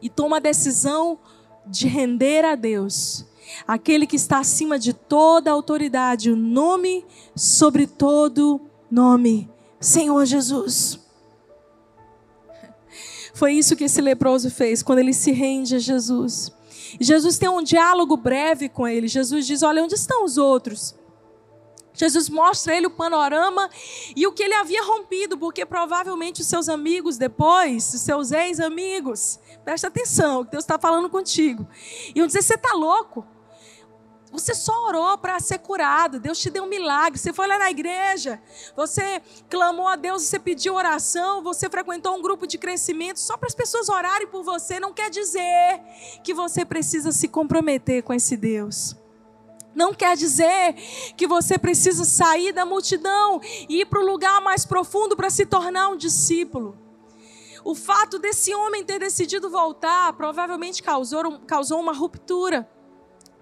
[0.00, 1.18] e tomo a decisão
[1.66, 3.26] de render a Deus
[3.66, 10.98] aquele que está acima de toda autoridade, o nome sobre todo nome, Senhor Jesus.
[13.34, 16.52] Foi isso que esse leproso fez quando ele se rende a Jesus.
[16.98, 19.06] E Jesus tem um diálogo breve com ele.
[19.06, 20.96] Jesus diz: Olha, onde estão os outros?
[21.94, 23.68] Jesus mostra a ele o panorama
[24.14, 29.40] e o que ele havia rompido, porque provavelmente os seus amigos depois, os seus ex-amigos,
[29.64, 31.66] presta atenção, que Deus está falando contigo,
[32.14, 33.26] iam dizer: Você está louco?
[34.38, 36.20] Você só orou para ser curado.
[36.20, 37.18] Deus te deu um milagre.
[37.18, 38.40] Você foi lá na igreja.
[38.76, 39.20] Você
[39.50, 40.22] clamou a Deus.
[40.22, 41.42] Você pediu oração.
[41.42, 44.78] Você frequentou um grupo de crescimento só para as pessoas orarem por você.
[44.78, 45.82] Não quer dizer
[46.22, 48.94] que você precisa se comprometer com esse Deus.
[49.74, 50.74] Não quer dizer
[51.16, 55.46] que você precisa sair da multidão e ir para o lugar mais profundo para se
[55.46, 56.78] tornar um discípulo.
[57.64, 62.68] O fato desse homem ter decidido voltar provavelmente causou, causou uma ruptura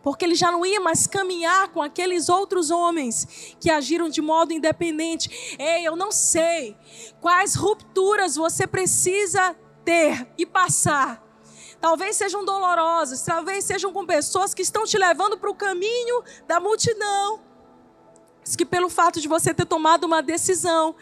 [0.07, 4.53] porque ele já não ia mais caminhar com aqueles outros homens que agiram de modo
[4.53, 5.57] independente.
[5.59, 6.77] Ei, eu não sei
[7.21, 11.21] quais rupturas você precisa ter e passar.
[11.81, 16.61] Talvez sejam dolorosas, talvez sejam com pessoas que estão te levando para o caminho da
[16.61, 17.41] multidão.
[18.57, 20.95] Que pelo fato de você ter tomado uma decisão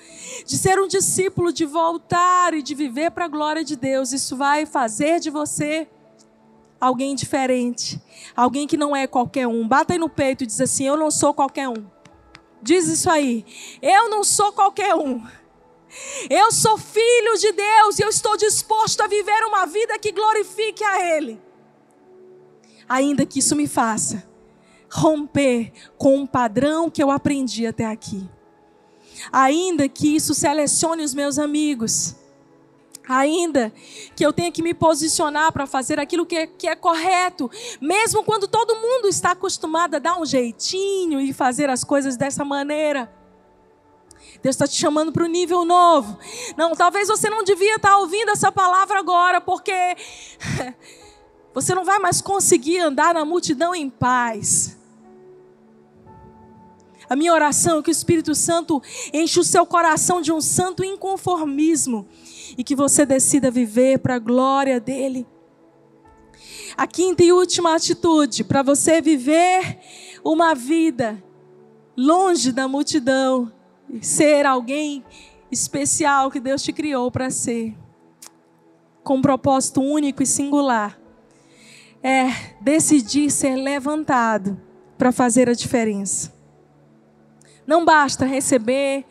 [0.47, 4.35] de ser um discípulo, de voltar e de viver para a glória de Deus, isso
[4.35, 5.91] vai fazer de você
[6.81, 8.01] alguém diferente,
[8.37, 9.67] alguém que não é qualquer um.
[9.67, 11.87] Bata aí no peito e diz assim: Eu não sou qualquer um.
[12.63, 13.45] Diz isso aí.
[13.83, 15.23] Eu não sou qualquer um.
[16.29, 20.83] Eu sou filho de Deus e eu estou disposto a viver uma vida que glorifique
[20.83, 21.41] a Ele.
[22.89, 24.35] Ainda que isso me faça
[24.95, 28.29] romper com um padrão que eu aprendi até aqui.
[29.33, 32.15] Ainda que isso selecione os meus amigos,
[33.09, 33.73] ainda
[34.17, 38.25] que eu tenha que me posicionar para fazer aquilo que é, que é correto, mesmo
[38.25, 43.13] quando todo mundo está acostumado a dar um jeitinho e fazer as coisas dessa maneira.
[44.43, 46.19] Deus está te chamando para um nível novo.
[46.57, 49.73] Não, talvez você não devia estar tá ouvindo essa palavra agora, porque
[51.55, 54.77] você não vai mais conseguir andar na multidão em paz.
[57.09, 60.83] A minha oração é que o Espírito Santo enche o seu coração de um santo
[60.83, 62.09] inconformismo
[62.57, 65.27] e que você decida viver para a glória dele.
[66.77, 69.79] A quinta e última atitude para você viver
[70.25, 71.23] uma vida
[71.97, 73.53] longe da multidão,
[74.01, 75.05] ser alguém
[75.51, 77.77] especial que Deus te criou para ser,
[79.03, 80.99] com um propósito único e singular,
[82.03, 82.27] é
[82.61, 84.61] decidir ser levantado
[84.99, 86.33] para fazer a diferença.
[87.67, 89.07] Não basta receber,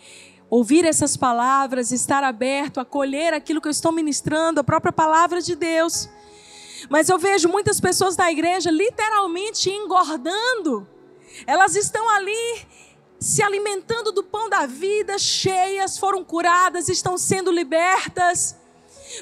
[0.55, 5.55] ouvir essas palavras, estar aberto, acolher aquilo que eu estou ministrando, a própria palavra de
[5.55, 6.07] Deus.
[6.91, 10.87] Mas eu vejo muitas pessoas da igreja literalmente engordando.
[11.47, 12.67] Elas estão ali
[13.19, 18.55] se alimentando do pão da vida, cheias, foram curadas, estão sendo libertas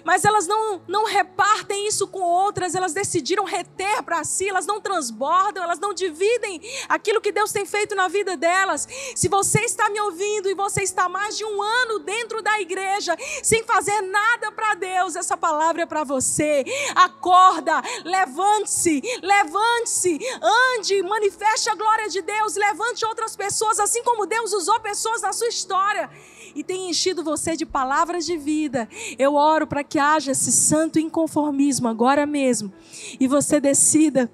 [0.04, 4.80] mas elas não, não repartem isso com outras, elas decidiram reter para si, elas não
[4.80, 8.88] transbordam, elas não dividem aquilo que Deus tem feito na vida delas.
[9.15, 13.15] Se você está me ouvindo e você está mais de um ano dentro da igreja,
[13.43, 16.63] sem fazer nada para Deus, essa palavra é para você.
[16.95, 24.54] Acorda, levante-se, levante-se, ande, manifeste a glória de Deus, levante outras pessoas, assim como Deus
[24.54, 26.10] usou pessoas na sua história
[26.55, 28.87] e tem enchido você de palavras de vida.
[29.17, 32.71] Eu oro para que haja esse santo inconformismo agora mesmo
[33.19, 34.31] e você decida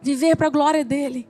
[0.00, 1.28] viver para a glória dele.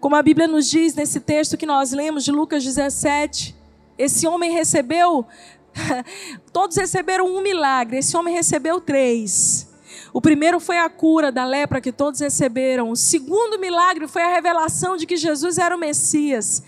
[0.00, 3.54] Como a Bíblia nos diz nesse texto que nós lemos de Lucas 17,
[3.96, 5.24] esse homem recebeu,
[6.52, 9.70] todos receberam um milagre, esse homem recebeu três.
[10.12, 12.90] O primeiro foi a cura da lepra que todos receberam.
[12.90, 16.62] O segundo milagre foi a revelação de que Jesus era o Messias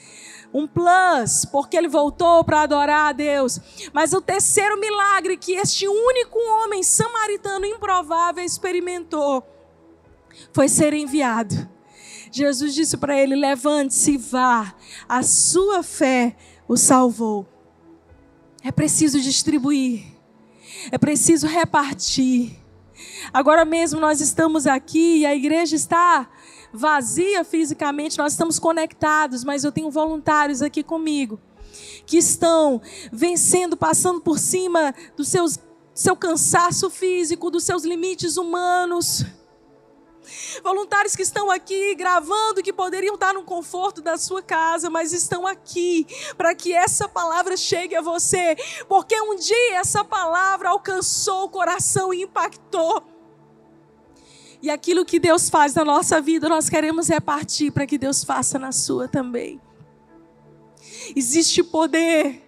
[0.55, 3.59] um plus, porque ele voltou para adorar a Deus.
[3.93, 9.45] Mas o terceiro milagre que este único homem samaritano improvável experimentou
[10.53, 11.69] foi ser enviado.
[12.31, 14.73] Jesus disse para ele: Levante-se e vá,
[15.09, 16.37] a sua fé
[16.69, 17.49] o salvou.
[18.63, 20.05] É preciso distribuir,
[20.93, 22.57] é preciso repartir.
[23.33, 26.29] Agora mesmo nós estamos aqui e a igreja está
[26.75, 31.41] vazia fisicamente, nós estamos conectados, mas eu tenho voluntários aqui comigo
[32.05, 32.83] que estão
[33.13, 35.59] vencendo, passando por cima do seus,
[35.95, 39.25] seu cansaço físico, dos seus limites humanos.
[40.63, 45.47] Voluntários que estão aqui gravando, que poderiam estar no conforto da sua casa, mas estão
[45.47, 46.07] aqui
[46.37, 48.57] para que essa palavra chegue a você,
[48.89, 53.14] porque um dia essa palavra alcançou o coração e impactou.
[54.65, 58.59] E aquilo que Deus faz na nossa vida, nós queremos repartir para que Deus faça
[58.59, 59.61] na sua também.
[61.15, 62.43] Existe poder.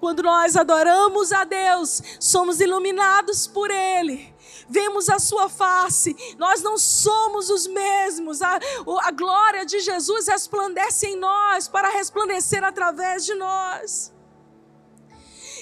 [0.00, 4.34] Quando nós adoramos a Deus, somos iluminados por Ele
[4.68, 8.56] vemos a sua face, nós não somos os mesmos, a,
[9.02, 14.12] a glória de Jesus resplandece em nós para resplandecer através de nós.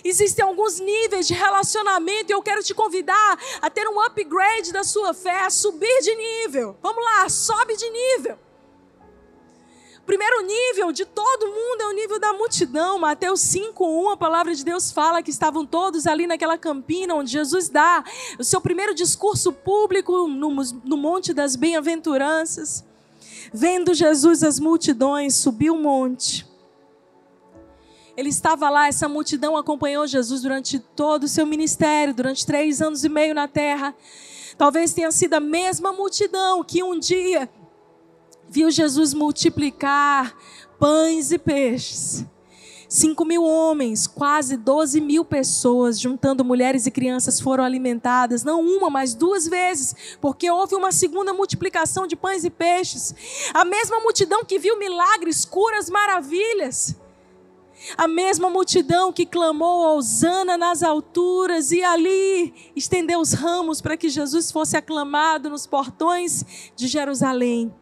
[0.05, 4.85] Existem alguns níveis de relacionamento e eu quero te convidar a ter um upgrade da
[4.85, 6.77] sua fé, a subir de nível.
[6.83, 8.39] Vamos lá, sobe de nível.
[9.99, 12.99] O primeiro nível de todo mundo é o nível da multidão.
[12.99, 17.69] Mateus 5:1, a palavra de Deus fala que estavam todos ali naquela campina onde Jesus
[17.69, 18.03] dá
[18.39, 22.85] o seu primeiro discurso público no, no Monte das Bem-aventuranças.
[23.53, 26.49] Vendo Jesus as multidões, subiu o monte
[28.19, 33.05] ele estava lá, essa multidão acompanhou Jesus durante todo o seu ministério, durante três anos
[33.05, 33.95] e meio na terra.
[34.57, 37.49] Talvez tenha sido a mesma multidão que um dia
[38.49, 40.37] viu Jesus multiplicar
[40.81, 42.27] pães e peixes.
[42.89, 48.91] Cinco mil homens, quase doze mil pessoas, juntando mulheres e crianças, foram alimentadas, não uma,
[48.91, 53.15] mas duas vezes, porque houve uma segunda multiplicação de pães e peixes.
[53.55, 56.97] A mesma multidão que viu milagres, curas, maravilhas.
[57.97, 64.09] A mesma multidão que clamou Osana nas alturas e ali estendeu os ramos para que
[64.09, 67.73] Jesus fosse aclamado nos portões de Jerusalém.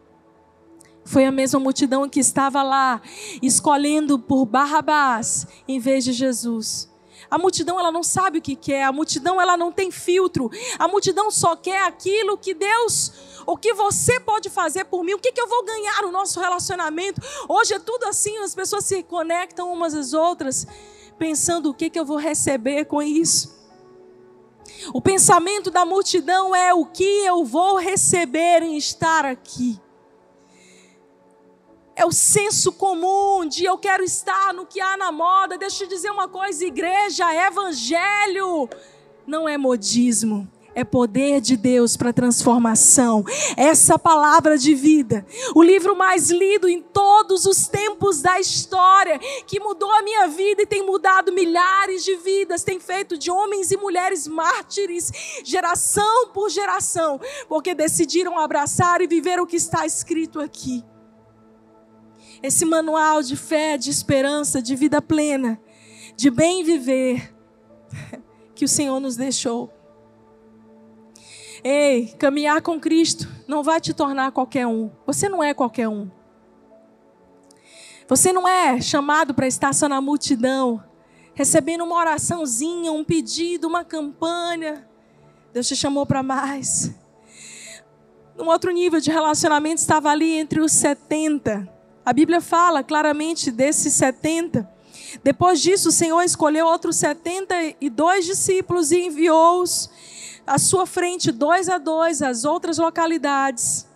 [1.04, 3.00] Foi a mesma multidão que estava lá
[3.40, 6.90] escolhendo por Barrabás em vez de Jesus.
[7.30, 10.50] A multidão ela não sabe o que quer, a multidão ela não tem filtro.
[10.78, 13.12] A multidão só quer aquilo que Deus,
[13.46, 16.40] o que você pode fazer por mim, o que, que eu vou ganhar no nosso
[16.40, 17.20] relacionamento.
[17.48, 20.66] Hoje é tudo assim, as pessoas se conectam umas às outras,
[21.18, 23.56] pensando o que, que eu vou receber com isso.
[24.92, 29.80] O pensamento da multidão é o que eu vou receber em estar aqui
[31.96, 35.56] é o senso comum de eu quero estar no que há na moda.
[35.56, 38.68] Deixa eu te dizer uma coisa, igreja, evangelho
[39.26, 40.46] não é modismo.
[40.74, 43.24] É poder de Deus para transformação.
[43.56, 45.26] Essa palavra de vida.
[45.54, 49.18] O livro mais lido em todos os tempos da história.
[49.46, 52.62] Que mudou a minha vida e tem mudado milhares de vidas.
[52.62, 55.10] Tem feito de homens e mulheres mártires,
[55.42, 57.18] geração por geração.
[57.48, 60.84] Porque decidiram abraçar e viver o que está escrito aqui
[62.42, 65.60] esse manual de fé, de esperança, de vida plena,
[66.16, 67.34] de bem viver
[68.54, 69.72] que o Senhor nos deixou.
[71.62, 74.90] Ei, caminhar com Cristo não vai te tornar qualquer um.
[75.06, 76.10] Você não é qualquer um.
[78.08, 80.82] Você não é chamado para estar só na multidão,
[81.34, 84.88] recebendo uma oraçãozinha, um pedido, uma campanha.
[85.52, 86.94] Deus te chamou para mais.
[88.36, 91.75] Num outro nível de relacionamento, estava ali entre os 70
[92.06, 94.70] a Bíblia fala claramente desses 70.
[95.24, 99.90] Depois disso, o Senhor escolheu outros 72 discípulos e enviou-os
[100.46, 103.88] à sua frente, dois a dois, às outras localidades.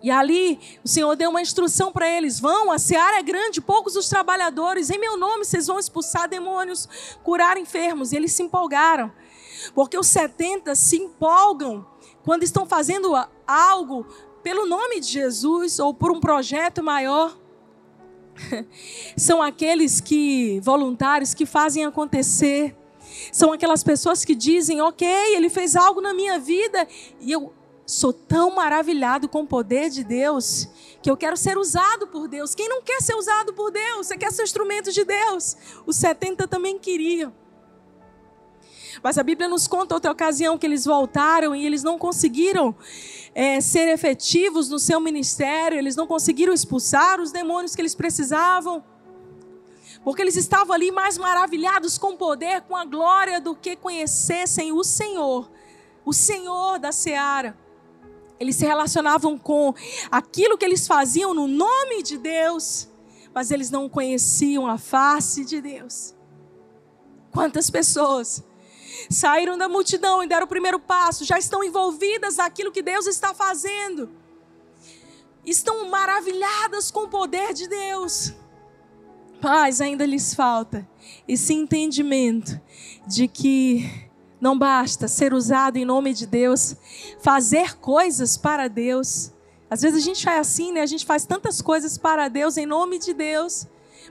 [0.00, 3.96] E ali o Senhor deu uma instrução para eles: vão, a seara é grande, poucos
[3.96, 6.88] os trabalhadores, em meu nome vocês vão expulsar demônios,
[7.24, 8.12] curar enfermos.
[8.12, 9.10] E eles se empolgaram,
[9.74, 11.84] porque os 70 se empolgam
[12.24, 13.12] quando estão fazendo
[13.48, 14.06] algo
[14.42, 17.36] pelo nome de Jesus ou por um projeto maior.
[19.16, 22.76] São aqueles que voluntários que fazem acontecer.
[23.30, 26.86] São aquelas pessoas que dizem: "OK, ele fez algo na minha vida
[27.20, 27.52] e eu
[27.86, 30.68] sou tão maravilhado com o poder de Deus
[31.02, 32.54] que eu quero ser usado por Deus.
[32.54, 34.06] Quem não quer ser usado por Deus?
[34.06, 35.56] Você quer ser instrumento de Deus?
[35.84, 37.34] Os 70 também queriam.
[39.02, 42.74] Mas a Bíblia nos conta outra ocasião que eles voltaram e eles não conseguiram
[43.34, 48.84] é, ser efetivos no seu ministério, eles não conseguiram expulsar os demônios que eles precisavam.
[50.04, 54.72] Porque eles estavam ali mais maravilhados com o poder, com a glória, do que conhecessem
[54.72, 55.50] o Senhor,
[56.04, 57.56] o Senhor da seara.
[58.38, 59.72] Eles se relacionavam com
[60.10, 62.88] aquilo que eles faziam no nome de Deus,
[63.32, 66.14] mas eles não conheciam a face de Deus.
[67.30, 68.42] Quantas pessoas
[69.10, 73.34] saíram da multidão e deram o primeiro passo, já estão envolvidas naquilo que Deus está
[73.34, 74.10] fazendo,
[75.44, 78.32] estão maravilhadas com o poder de Deus,
[79.42, 80.88] mas ainda lhes falta
[81.26, 82.60] esse entendimento
[83.06, 86.76] de que não basta ser usado em nome de Deus,
[87.20, 89.30] fazer coisas para Deus.
[89.70, 90.80] Às vezes a gente é assim, né?
[90.80, 93.66] A gente faz tantas coisas para Deus em nome de Deus,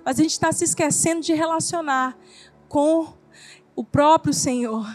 [0.06, 2.18] mas a gente está se esquecendo de relacionar
[2.70, 3.14] com
[3.76, 4.88] o próprio Senhor.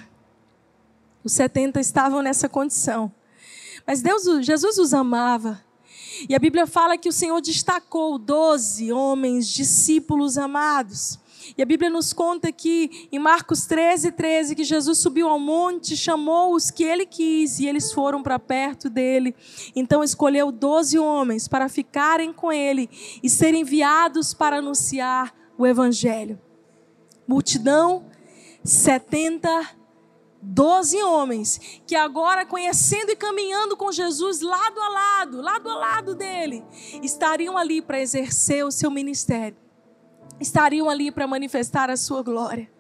[1.22, 3.12] Os 70 estavam nessa condição.
[3.86, 5.60] Mas Deus, Jesus os amava.
[6.28, 11.18] E a Bíblia fala que o Senhor destacou doze homens, discípulos amados.
[11.56, 15.96] E a Bíblia nos conta que em Marcos 13, 13, que Jesus subiu ao monte,
[15.96, 19.34] chamou os que ele quis e eles foram para perto dele.
[19.74, 22.88] Então escolheu doze homens para ficarem com ele
[23.22, 26.40] e serem enviados para anunciar o Evangelho.
[27.28, 28.06] Multidão
[28.66, 29.48] 70,
[30.42, 36.14] 12 homens que agora, conhecendo e caminhando com Jesus lado a lado, lado a lado
[36.14, 36.64] dele,
[37.02, 39.56] estariam ali para exercer o seu ministério,
[40.40, 42.70] estariam ali para manifestar a sua glória.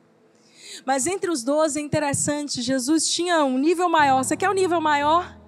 [0.84, 4.22] Mas entre os 12 é interessante, Jesus tinha um nível maior.
[4.22, 5.38] Você quer um nível maior?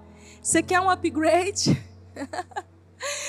[0.43, 1.77] Você quer um upgrade?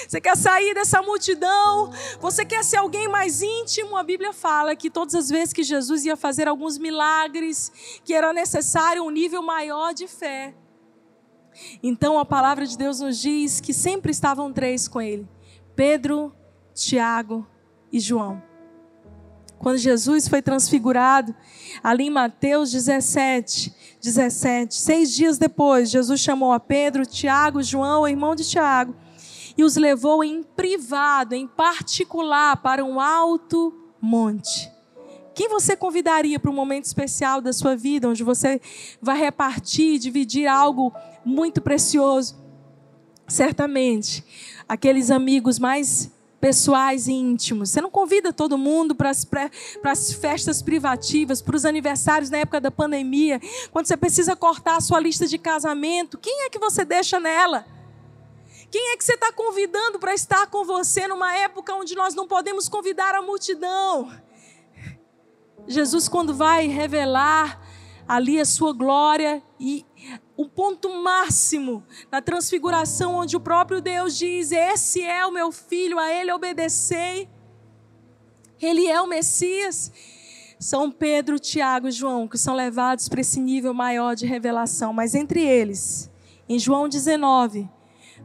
[0.07, 1.91] Você quer sair dessa multidão?
[2.20, 3.95] Você quer ser alguém mais íntimo?
[3.95, 7.72] A Bíblia fala que todas as vezes que Jesus ia fazer alguns milagres,
[8.03, 10.53] que era necessário um nível maior de fé.
[11.84, 15.28] Então a palavra de Deus nos diz que sempre estavam três com ele:
[15.76, 16.34] Pedro,
[16.74, 17.45] Tiago
[17.91, 18.41] e João.
[19.59, 21.36] Quando Jesus foi transfigurado,
[21.84, 28.36] ali em Mateus 17, 17, seis dias depois, Jesus chamou a Pedro, Tiago, João, irmão
[28.36, 28.95] de Tiago
[29.58, 34.72] e os levou em privado, em particular, para um alto monte.
[35.34, 38.60] Quem você convidaria para um momento especial da sua vida, onde você
[39.02, 40.93] vai repartir, dividir algo
[41.24, 42.38] muito precioso?
[43.28, 44.24] Certamente,
[44.68, 47.70] aqueles amigos mais pessoais e íntimos.
[47.70, 52.72] Você não convida todo mundo para as festas privativas, para os aniversários na época da
[52.72, 53.39] pandemia,
[53.72, 56.18] quando você precisa cortar a sua lista de casamento.
[56.18, 57.66] Quem é que você deixa nela?
[58.72, 62.28] Quem é que você está convidando para estar com você numa época onde nós não
[62.28, 64.11] podemos convidar a multidão?
[65.67, 67.61] Jesus, quando vai revelar
[68.07, 69.86] ali a sua glória e
[70.38, 75.99] o ponto máximo na transfiguração, onde o próprio Deus diz: Esse é o meu filho,
[75.99, 77.30] a ele obedecei.
[78.61, 79.91] Ele é o Messias.
[80.59, 84.91] São Pedro, Tiago e João, que são levados para esse nível maior de revelação.
[84.91, 86.11] Mas entre eles,
[86.49, 87.70] em João 19,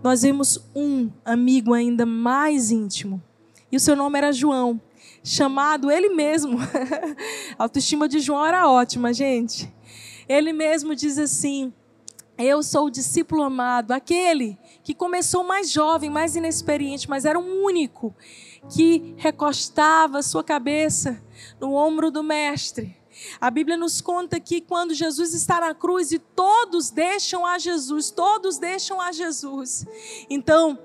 [0.05, 3.23] nós vemos um amigo ainda mais íntimo.
[3.73, 4.79] E o seu nome era João,
[5.25, 6.59] chamado ele mesmo.
[7.59, 9.73] A autoestima de João era ótima, gente.
[10.29, 11.73] Ele mesmo diz assim:
[12.37, 17.65] eu sou o discípulo amado, aquele que começou mais jovem, mais inexperiente, mas era o
[17.65, 18.15] único
[18.69, 21.19] que recostava sua cabeça
[21.59, 22.95] no ombro do Mestre.
[23.41, 28.11] A Bíblia nos conta que quando Jesus está na cruz e todos deixam a Jesus,
[28.11, 29.87] todos deixam a Jesus.
[30.29, 30.79] Então,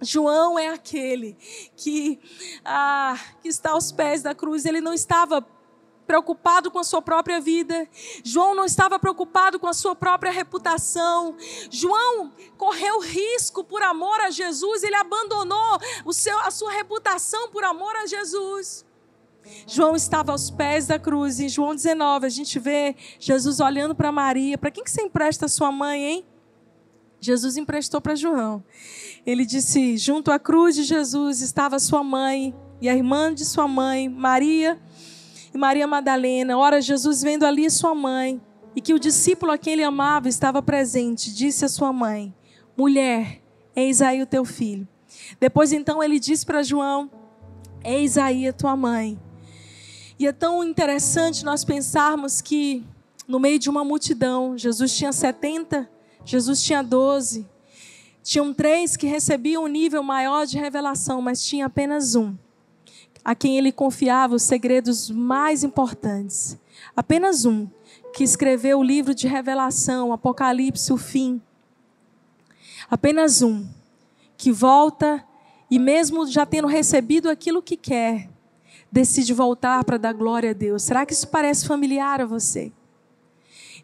[0.00, 1.36] João é aquele
[1.76, 2.20] que,
[2.64, 4.64] ah, que está aos pés da cruz.
[4.64, 5.46] Ele não estava
[6.06, 7.88] preocupado com a sua própria vida.
[8.22, 11.36] João não estava preocupado com a sua própria reputação.
[11.70, 17.64] João correu risco por amor a Jesus, ele abandonou o seu, a sua reputação por
[17.64, 18.84] amor a Jesus.
[19.66, 21.40] João estava aos pés da cruz.
[21.40, 24.58] Em João 19, a gente vê Jesus olhando para Maria.
[24.58, 26.24] Para quem que você empresta a sua mãe, hein?
[27.20, 28.62] Jesus emprestou para João.
[29.24, 33.66] Ele disse: junto à cruz de Jesus estava sua mãe e a irmã de sua
[33.66, 34.78] mãe, Maria
[35.52, 36.58] e Maria Madalena.
[36.58, 38.40] Ora, Jesus vendo ali sua mãe
[38.76, 42.34] e que o discípulo a quem ele amava estava presente, disse à sua mãe:
[42.76, 43.40] Mulher,
[43.74, 44.86] eis aí o teu filho.
[45.40, 47.10] Depois então ele disse para João:
[47.82, 49.18] Eis aí a tua mãe.
[50.18, 52.84] E é tão interessante nós pensarmos que
[53.26, 55.88] no meio de uma multidão, Jesus tinha 70,
[56.24, 57.46] Jesus tinha 12.
[58.22, 62.34] Tinham três que recebiam um nível maior de revelação, mas tinha apenas um
[63.24, 66.58] a quem ele confiava os segredos mais importantes.
[66.94, 67.66] Apenas um,
[68.12, 71.40] que escreveu o livro de Revelação, Apocalipse, o fim.
[72.90, 73.66] Apenas um,
[74.36, 75.24] que volta
[75.70, 78.28] e, mesmo já tendo recebido aquilo que quer,
[78.94, 80.84] decide voltar para dar glória a Deus.
[80.84, 82.70] Será que isso parece familiar a você?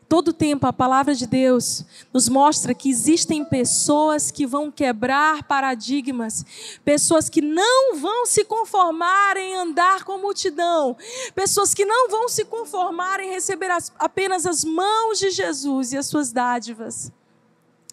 [0.08, 6.44] Todo tempo a palavra de Deus nos mostra que existem pessoas que vão quebrar paradigmas,
[6.84, 10.96] pessoas que não vão se conformar em andar com multidão,
[11.34, 15.96] pessoas que não vão se conformar em receber as, apenas as mãos de Jesus e
[15.96, 17.12] as suas dádivas.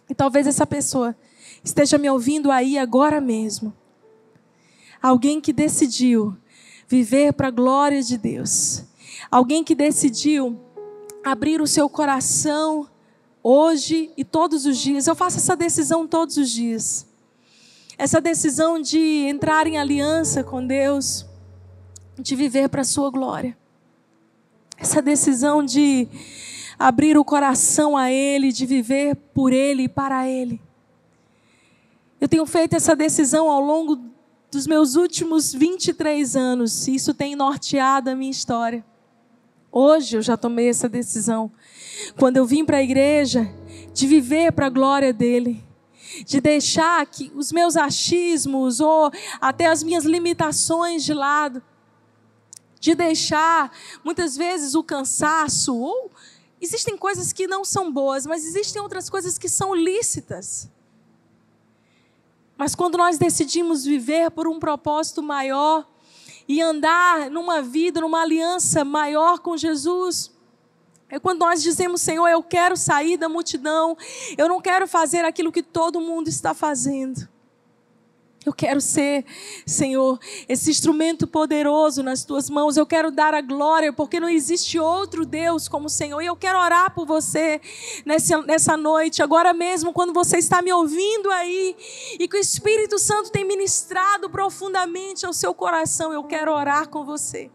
[0.08, 1.16] E talvez essa pessoa
[1.64, 3.74] esteja me ouvindo aí agora mesmo.
[5.02, 6.36] Alguém que decidiu
[6.88, 8.84] viver para a glória de Deus.
[9.30, 10.60] Alguém que decidiu
[11.24, 12.88] abrir o seu coração
[13.44, 15.08] hoje e todos os dias.
[15.08, 17.06] Eu faço essa decisão todos os dias.
[17.98, 21.26] Essa decisão de entrar em aliança com Deus,
[22.18, 23.58] de viver para a sua glória.
[24.78, 26.08] Essa decisão de
[26.78, 30.62] abrir o coração a Ele, de viver por Ele e para Ele.
[32.22, 34.00] Eu tenho feito essa decisão ao longo
[34.50, 38.86] dos meus últimos 23 anos, isso tem norteado a minha história.
[39.72, 41.52] Hoje eu já tomei essa decisão.
[42.18, 43.48] Quando eu vim para a igreja,
[43.94, 45.64] de viver para a glória dele.
[46.26, 51.62] De deixar que os meus achismos ou até as minhas limitações de lado.
[52.80, 53.72] De deixar
[54.04, 56.10] muitas vezes o cansaço ou
[56.62, 60.70] existem coisas que não são boas, mas existem outras coisas que são lícitas.
[62.58, 65.86] Mas quando nós decidimos viver por um propósito maior,
[66.48, 70.32] e andar numa vida, numa aliança maior com Jesus.
[71.10, 73.98] É quando nós dizemos, Senhor, eu quero sair da multidão,
[74.38, 77.28] eu não quero fazer aquilo que todo mundo está fazendo.
[78.46, 79.26] Eu quero ser,
[79.66, 80.18] Senhor,
[80.48, 82.78] esse instrumento poderoso nas tuas mãos.
[82.78, 86.22] Eu quero dar a glória, porque não existe outro Deus como o Senhor.
[86.22, 87.60] E eu quero orar por você
[88.06, 91.76] nessa, nessa noite, agora mesmo, quando você está me ouvindo aí,
[92.20, 96.14] e que o Espírito Santo tem ministrado profundamente ao seu coração.
[96.14, 97.52] Eu quero orar com você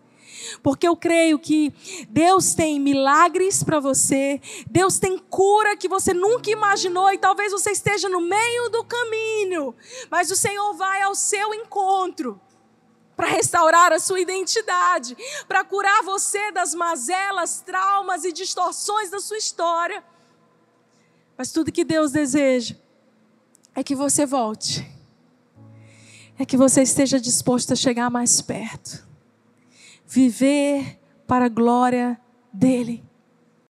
[0.62, 1.72] porque eu creio que
[2.08, 4.40] Deus tem milagres para você,
[4.70, 9.74] Deus tem cura que você nunca imaginou e talvez você esteja no meio do caminho,
[10.10, 12.40] mas o Senhor vai ao seu encontro
[13.16, 15.16] para restaurar a sua identidade,
[15.46, 20.02] para curar você das mazelas, traumas e distorções da sua história.
[21.36, 22.74] Mas tudo que Deus deseja
[23.74, 24.90] é que você volte.
[26.38, 29.06] é que você esteja disposto a chegar mais perto,
[30.12, 32.20] viver para a glória
[32.52, 33.02] dEle